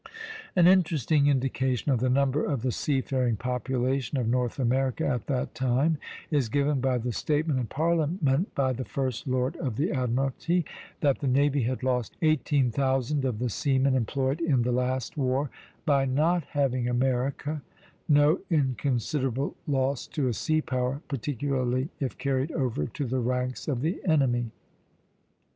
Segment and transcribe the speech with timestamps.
[0.55, 5.53] An interesting indication of the number of the seafaring population of North America at that
[5.53, 5.99] time
[6.31, 10.65] is given by the statement in Parliament by the First Lord of the Admiralty,
[11.01, 15.51] "that the navy had lost eighteen thousand of the seamen employed in the last war
[15.85, 17.61] by not having America,"
[18.09, 23.81] no inconsiderable loss to a sea power, particularly if carried over to the ranks of
[23.81, 24.49] the enemy.